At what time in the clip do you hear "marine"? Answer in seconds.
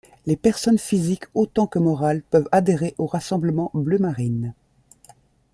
3.99-4.55